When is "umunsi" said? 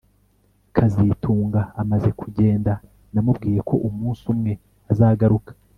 3.87-4.23